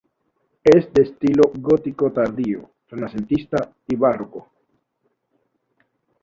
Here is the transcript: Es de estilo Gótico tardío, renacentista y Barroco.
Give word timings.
Es 0.63 0.91
de 0.93 1.03
estilo 1.03 1.43
Gótico 1.59 2.11
tardío, 2.11 2.71
renacentista 2.89 3.71
y 3.87 3.95
Barroco. 3.95 4.49